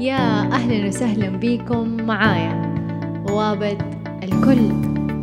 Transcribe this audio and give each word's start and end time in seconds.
يا 0.00 0.52
أهلا 0.52 0.86
وسهلا 0.88 1.28
بكم 1.28 1.88
معايا. 2.06 2.74
بوابة 3.26 3.78
الكل 4.22 4.72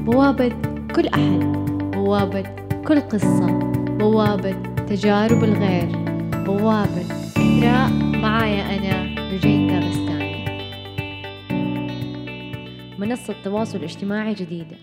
بوابة 0.04 0.49
كل 0.96 1.07
أحد 1.07 1.39
بوابة 1.93 2.43
كل 2.88 2.99
قصة 2.99 3.59
بوابة 3.99 4.51
تجارب 4.88 5.44
الغير 5.44 5.88
بوابة 6.45 7.02
إثراء 7.38 7.91
معايا 8.21 8.77
أنا 8.77 9.16
رجيتا 9.34 9.80
غستاني 9.80 10.45
منصة 12.99 13.35
تواصل 13.44 13.84
اجتماعي 13.84 14.34
جديدة 14.34 14.77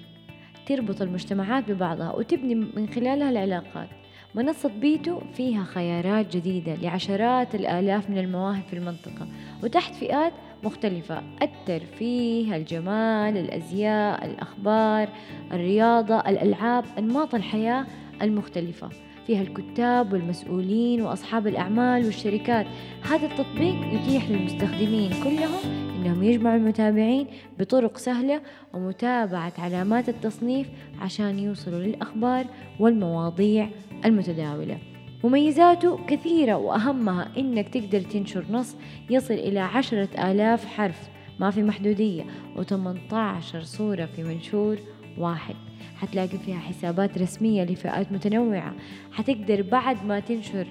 تربط 0.66 1.02
المجتمعات 1.02 1.70
ببعضها 1.70 2.12
وتبني 2.12 2.54
من 2.54 2.88
خلالها 2.88 3.30
العلاقات. 3.30 3.99
منصة 4.34 4.68
بيتو 4.68 5.20
فيها 5.36 5.64
خيارات 5.64 6.36
جديدة 6.36 6.74
لعشرات 6.74 7.54
الآلاف 7.54 8.10
من 8.10 8.18
المواهب 8.18 8.62
في 8.70 8.76
المنطقة 8.76 9.26
وتحت 9.62 9.94
فئات 9.94 10.32
مختلفة. 10.62 11.22
الترفيه 11.42 12.56
الجمال 12.56 13.36
الأزياء 13.36 14.24
الأخبار 14.24 15.08
الرياضة 15.52 16.20
الألعاب 16.20 16.84
أنماط 16.98 17.34
الحياة 17.34 17.86
المختلفة. 18.22 18.88
فيها 19.26 19.42
الكتاب 19.42 20.12
والمسؤولين 20.12 21.02
وأصحاب 21.02 21.46
الأعمال 21.46 22.04
والشركات. 22.04 22.66
هذا 23.02 23.26
التطبيق 23.26 23.74
يتيح 23.92 24.30
للمستخدمين 24.30 25.10
كلهم 25.24 25.90
أنهم 25.96 26.22
يجمعوا 26.22 26.56
المتابعين 26.56 27.26
بطرق 27.58 27.96
سهلة 27.96 28.40
ومتابعة 28.74 29.52
علامات 29.58 30.08
التصنيف 30.08 30.68
عشان 31.00 31.38
يوصلوا 31.38 31.80
للأخبار 31.80 32.46
والمواضيع 32.80 33.68
المتداولة. 34.04 34.78
مميزاته 35.24 36.06
كثيرة 36.06 36.56
وأهمها 36.56 37.28
إنك 37.38 37.68
تقدر 37.68 38.00
تنشر 38.00 38.44
نص 38.50 38.76
يصل 39.10 39.34
إلى 39.34 39.60
عشرة 39.60 40.30
آلاف 40.30 40.66
حرف 40.66 41.08
ما 41.40 41.50
في 41.50 41.62
محدودية 41.62 42.24
و18 42.56 43.58
صورة 43.62 44.06
في 44.06 44.22
منشور 44.22 44.78
واحد. 45.18 45.54
حتلاقي 46.00 46.38
فيها 46.38 46.58
حسابات 46.58 47.18
رسمية 47.18 47.64
لفئات 47.64 48.12
متنوعة. 48.12 48.74
حتقدر 49.12 49.62
بعد 49.62 50.04
ما 50.04 50.20
تنشر 50.20 50.66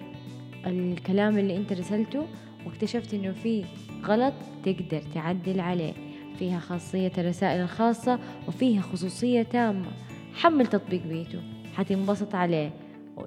الكلام 0.67 1.37
اللي 1.37 1.57
انت 1.57 1.73
رسلته 1.73 2.27
واكتشفت 2.65 3.13
انه 3.13 3.31
فيه 3.31 3.65
غلط 4.05 4.33
تقدر 4.63 5.01
تعدل 5.13 5.59
عليه. 5.59 5.93
فيها 6.39 6.59
خاصية 6.59 7.11
الرسائل 7.17 7.61
الخاصة 7.61 8.19
وفيها 8.47 8.81
خصوصية 8.81 9.41
تامة. 9.41 9.91
حمل 10.33 10.67
تطبيق 10.67 11.07
بيتو 11.07 11.37
حتنبسط 11.75 12.35
عليه 12.35 12.73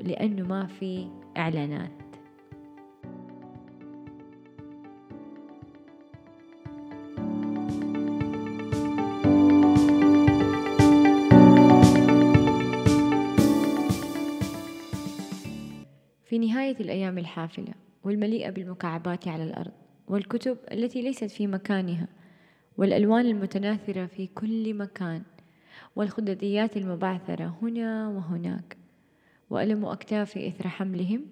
لأنه 0.00 0.46
ما 0.46 0.66
في 0.66 1.06
إعلانات. 1.36 2.01
في 16.32 16.38
نهاية 16.38 16.76
الأيام 16.80 17.18
الحافلة 17.18 17.74
والمليئة 18.04 18.50
بالمكعبات 18.50 19.28
على 19.28 19.44
الأرض 19.44 19.72
والكتب 20.08 20.58
التي 20.72 21.02
ليست 21.02 21.24
في 21.24 21.46
مكانها 21.46 22.08
والألوان 22.76 23.26
المتناثرة 23.26 24.06
في 24.06 24.26
كل 24.26 24.74
مكان 24.74 25.22
والخدديات 25.96 26.76
المبعثرة 26.76 27.58
هنا 27.62 28.08
وهناك. 28.08 28.76
وألم 29.50 29.84
أكتافي 29.84 30.48
إثر 30.48 30.68
حملهم 30.68 31.24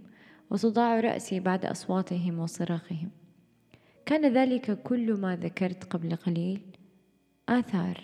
وصداع 0.51 1.01
رأسي 1.01 1.41
بعد 1.41 1.67
أصواتهم 1.67 2.39
وصراخهم. 2.39 3.11
كان 4.06 4.33
ذلك 4.33 4.83
كل 4.83 5.12
ما 5.15 5.37
ذكرت 5.37 5.84
قبل 5.84 6.17
قليل. 6.17 6.61
آثار. 7.49 8.00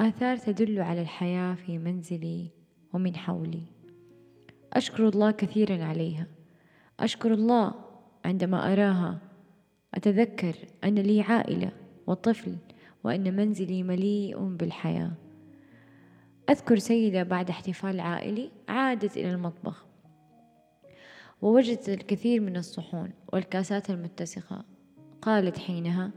آثار 0.00 0.36
تدل 0.36 0.80
على 0.80 1.02
الحياة 1.02 1.54
في 1.54 1.78
منزلي 1.78 2.50
ومن 2.92 3.16
حولي. 3.16 3.75
أشكر 4.76 5.08
الله 5.08 5.30
كثيرا 5.30 5.84
عليها. 5.84 6.26
أشكر 7.00 7.34
الله 7.34 7.74
عندما 8.24 8.72
أراها. 8.72 9.18
أتذكر 9.94 10.56
أن 10.84 10.94
لي 10.94 11.20
عائلة 11.20 11.72
وطفل 12.06 12.56
وأن 13.04 13.36
منزلي 13.36 13.82
مليء 13.82 14.38
بالحياة. 14.38 15.12
أذكر 16.50 16.78
سيدة 16.78 17.22
بعد 17.22 17.50
احتفال 17.50 18.00
عائلي 18.00 18.50
عادت 18.68 19.16
إلى 19.16 19.30
المطبخ. 19.30 19.86
ووجدت 21.42 21.88
الكثير 21.88 22.40
من 22.40 22.56
الصحون 22.56 23.10
والكاسات 23.32 23.90
المتسخة. 23.90 24.64
قالت 25.22 25.58
حينها 25.58 26.10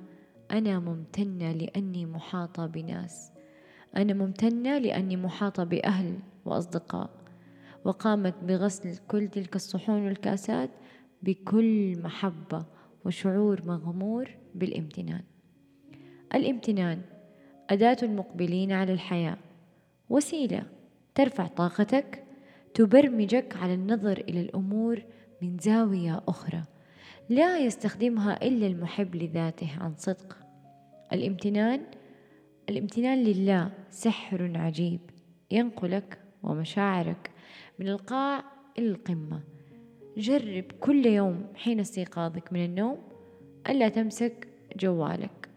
أنا 0.52 0.80
ممتنة 0.80 1.52
لأني 1.52 2.06
محاطة 2.06 2.66
بناس. 2.66 3.32
أنا 3.98 4.14
ممتنة 4.14 4.78
لأني 4.78 5.18
محاطة 5.18 5.64
بأهل 5.64 6.20
وأصدقاء. 6.46 7.19
وقامت 7.86 8.36
بغسل 8.44 8.98
كل 9.08 9.28
تلك 9.28 9.56
الصحون 9.56 10.06
والكأسات 10.06 10.70
بكل 11.24 12.02
محبة 12.02 12.66
وشعور 13.06 13.62
مغمور 13.66 14.30
بالامتنان. 14.56 15.24
الامتنان 16.36 17.02
أداة 17.70 17.98
المقبلين 18.04 18.72
على 18.72 18.94
الحياة. 18.94 19.38
وسيلة 20.10 20.64
ترفع 21.16 21.48
طاقتك 21.48 22.24
تبرمجك 22.74 23.58
على 23.58 23.74
النظر 23.74 24.18
إلى 24.18 24.42
الأمور 24.42 25.04
من 25.42 25.58
زاوية 25.58 26.22
أخرى. 26.28 26.64
لا 27.30 27.58
يستخدمها 27.58 28.48
إلا 28.48 28.68
المحب 28.68 29.16
لذاته 29.16 29.70
عن 29.80 29.96
صدق. 29.96 30.38
الامتنان 31.14 31.82
الامتنان 32.70 33.24
لله 33.24 33.72
سحر 33.90 34.52
عجيب. 34.56 35.00
ينقلك 35.52 36.20
ومشاعرك 36.44 37.32
من 37.80 37.88
القاع 37.88 38.44
إلى 38.78 38.88
القمة. 38.88 39.42
جرب 40.18 40.64
كل 40.80 41.06
يوم 41.06 41.46
حين 41.56 41.80
استيقاظك 41.80 42.54
من 42.54 42.66
النوم 42.66 42.98
ألا 43.70 43.90
تمسك 43.90 44.48
جوالك. 44.76 45.50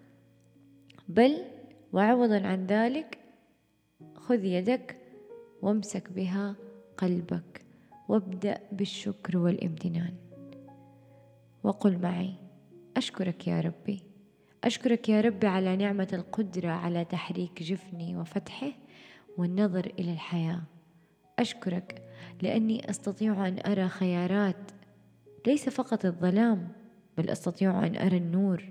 بل 1.09 1.45
وعوضا 1.93 2.47
عن 2.47 2.67
ذلك 2.67 3.19
خذ 4.15 4.45
يدك 4.45 4.97
وامسك 5.63 6.13
بها 6.13 6.57
قلبك 6.97 7.65
وابدأ 8.09 8.59
بالشكر 8.73 9.39
والامتنان. 9.39 10.15
وقل 11.63 11.99
معي 11.99 12.35
أشكرك 12.97 13.49
يا 13.49 13.61
ربي. 13.61 14.03
أشكرك 14.65 15.09
يا 15.09 15.21
ربي 15.21 15.47
على 15.47 15.77
نعمة 15.77 16.09
القدرة 16.13 16.69
على 16.69 17.05
تحريك 17.05 17.63
جفني 17.63 18.17
وفتحه 18.17 18.73
والنظر 19.39 19.93
إلى 19.99 20.13
الحياة. 20.13 20.63
أشكرك 21.39 22.03
لأني 22.43 22.91
أستطيع 22.91 23.49
أن 23.49 23.59
أرى 23.67 23.89
خيارات 23.89 24.71
ليس 25.47 25.69
فقط 25.69 26.05
الظلام 26.05 26.69
بل 27.19 27.31
أستطيع 27.31 27.87
أن 27.87 27.97
أرى 27.97 28.17
النور. 28.17 28.65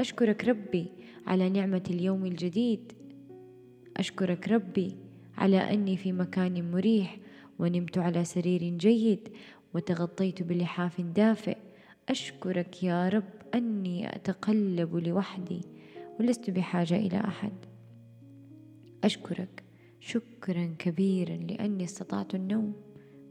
أشكرك 0.00 0.44
ربي 0.44 0.86
على 1.26 1.48
نعمة 1.48 1.82
اليوم 1.90 2.26
الجديد. 2.26 2.92
أشكرك 3.96 4.48
ربي 4.48 4.96
على 5.38 5.56
أني 5.58 5.96
في 5.96 6.12
مكان 6.12 6.70
مريح 6.70 7.18
ونمت 7.58 7.98
على 7.98 8.24
سرير 8.24 8.62
جيد 8.62 9.28
وتغطيت 9.74 10.42
بلحاف 10.42 11.00
دافئ. 11.00 11.56
أشكرك 12.08 12.82
يا 12.82 13.08
رب 13.08 13.24
أني 13.54 14.16
أتقلب 14.16 14.96
لوحدي 14.96 15.60
ولست 16.20 16.50
بحاجة 16.50 16.96
إلى 16.96 17.20
أحد. 17.20 17.52
أشكرك. 19.04 19.62
شكرا 20.06 20.74
كبيرا 20.78 21.36
لأني 21.36 21.84
استطعت 21.84 22.34
النوم 22.34 22.72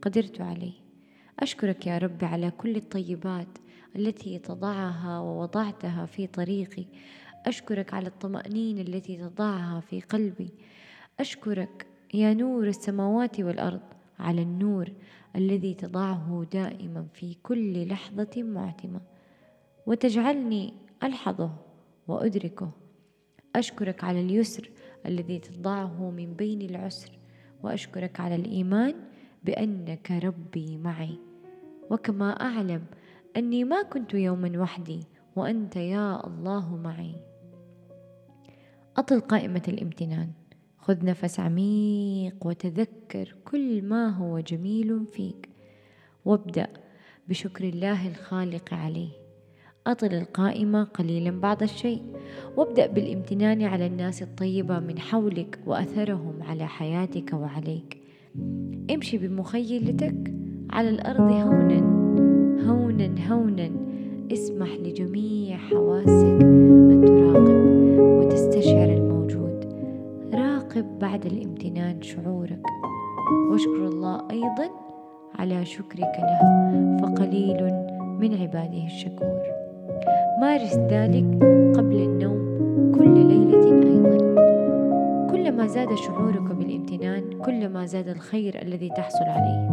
قدرت 0.02 0.42
عليه. 0.42 0.74
أشكرك 1.40 1.88
يا 1.88 1.98
رب 1.98 2.24
على 2.24 2.52
كل 2.52 2.76
الطيبات 2.76 3.48
التي 3.96 4.40
تضعها 4.40 5.20
ووضعتها 5.20 6.06
في 6.06 6.28
طريقي. 6.28 6.86
أشكرك 7.46 7.94
على 7.94 8.08
الطمأنينة 8.08 8.82
التي 8.82 9.18
تضعها 9.18 9.80
في 9.80 10.02
قلبي. 10.02 10.50
أشكرك 11.20 11.88
يا 12.14 12.34
نور 12.34 12.68
السماوات 12.68 13.40
والأرض 13.40 13.82
على 14.20 14.42
النور 14.42 14.92
الذي 15.36 15.74
تضعه 15.74 16.46
دائما 16.54 17.08
في 17.14 17.36
كل 17.44 17.88
لحظة 17.88 18.44
معتمة. 18.44 19.02
وتجعلني 19.86 20.74
ألحظه 21.04 21.56
وأدركه. 22.08 22.72
أشكرك 23.56 24.04
على 24.04 24.22
اليسر 24.22 24.70
الذي 25.06 25.40
تضعه 25.40 26.12
من 26.12 26.34
بين 26.34 26.62
العسر. 26.62 27.12
وأشكرك 27.64 28.20
على 28.20 28.36
الإيمان 28.36 28.96
بأنك 29.44 30.12
ربي 30.12 30.78
معي. 30.78 31.20
وكما 31.92 32.32
أعلم 32.32 32.86
أني 33.38 33.64
ما 33.64 33.84
كنت 33.84 34.14
يوما 34.14 34.60
وحدي 34.60 35.00
وأنت 35.36 35.76
يا 35.76 36.28
الله 36.28 36.76
معي. 36.76 37.16
أطل 38.98 39.20
قائمة 39.20 39.64
الامتنان. 39.68 40.30
خذ 40.78 41.06
نفس 41.06 41.40
عميق 41.40 42.48
وتذكر 42.48 43.36
كل 43.46 43.82
ما 43.82 44.10
هو 44.10 44.40
جميل 44.40 45.06
فيك. 45.14 45.50
وابدأ 46.26 46.68
بشكر 47.28 47.64
الله 47.64 48.08
الخالق 48.08 48.74
عليه. 48.74 49.23
أطل 49.88 50.14
القائمة 50.14 50.84
قليلا 50.84 51.40
بعض 51.40 51.64
الشيء 51.64 52.02
وابدأ 52.58 52.88
بالامتنان 52.88 53.62
على 53.62 53.88
الناس 53.88 54.22
الطيبة 54.22 54.80
من 54.80 55.00
حولك 55.00 55.60
وأثرهم 55.66 56.34
على 56.42 56.68
حياتك 56.68 57.34
وعليك. 57.34 57.98
امشي 58.94 59.18
بمخيلتك 59.18 60.34
على 60.70 60.90
الأرض 60.90 61.32
هونا 61.32 61.80
هونا 62.68 63.28
هونا. 63.32 63.72
اسمح 64.32 64.68
لجميع 64.68 65.58
حواسك 65.58 66.42
أن 66.42 67.04
تراقب 67.06 67.66
وتستشعر 68.00 68.90
الموجود. 68.94 69.66
راقب 70.34 71.00
بعد 71.00 71.26
الامتنان 71.26 72.02
شعورك. 72.02 72.64
واشكر 73.52 73.88
الله 73.88 74.28
أيضا 74.32 74.70
على 75.36 75.66
شكرك 75.66 76.14
له 76.20 76.98
فقليل 77.02 77.64
من 78.20 78.34
عباده 78.42 78.86
الشكور. 78.86 79.63
مارس 80.44 80.76
ذلك 80.76 81.26
قبل 81.78 81.96
النوم 81.96 82.42
كل 82.96 83.28
ليلة 83.28 83.66
أيضا. 83.66 84.18
كلما 85.32 85.68
زاد 85.68 85.96
شعورك 85.96 86.56
بالامتنان 86.56 87.42
كلما 87.42 87.86
زاد 87.86 88.08
الخير 88.08 88.62
الذي 88.62 88.90
تحصل 88.90 89.24
عليه. 89.24 89.70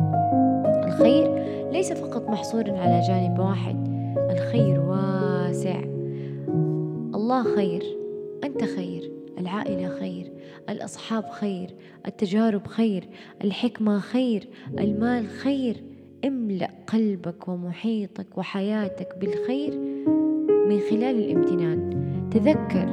الخير 0.87 1.44
ليس 1.72 1.93
فقط 1.93 2.28
محصورا 2.28 2.72
على 2.78 3.00
جانب 3.00 3.38
واحد 3.38 3.88
الخير 4.31 4.81
واسع. 4.81 5.81
الله 7.14 7.55
خير 7.56 7.82
أنت 8.44 8.64
خير 8.64 9.12
العائلة 9.38 9.88
خير 9.88 10.32
الأصحاب 10.69 11.25
خير 11.31 11.75
التجارب 12.06 12.66
خير 12.66 13.08
الحكمة 13.44 13.99
خير 13.99 14.49
المال 14.78 15.26
خير. 15.26 15.84
املأ 16.25 16.70
قلبك 16.87 17.49
ومحيطك 17.49 18.38
وحياتك 18.38 19.19
بالخير 19.20 19.73
من 20.70 20.81
خلال 20.90 21.19
الامتنان. 21.19 21.90
تذكر 22.31 22.88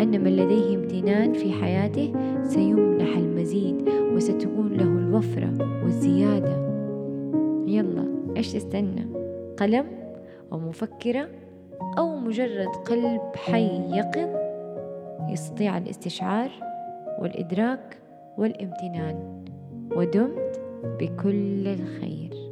أن 0.00 0.24
من 0.24 0.36
لديه 0.36 0.76
امتنان 0.76 1.32
في 1.32 1.52
حياته 1.52 2.12
سيمنح 2.42 3.16
المزيد 3.16 3.88
وستكون 4.14 4.72
له 4.72 4.84
الوفرة 4.84 5.82
والزيادة. 5.84 6.56
يلا 7.66 8.04
إيش 8.36 8.52
تستنى؟ 8.52 9.06
قلم 9.56 9.86
ومفكرة 10.50 11.28
أو 11.98 12.16
مجرد 12.16 12.68
قلب 12.68 13.20
حي 13.36 13.96
يقظ؟ 13.96 14.30
يستطيع 15.30 15.78
الاستشعار 15.78 16.50
والإدراك 17.18 17.98
والامتنان. 18.38 19.44
ودمت 19.96 20.60
بكل 21.00 21.68
الخير. 21.68 22.45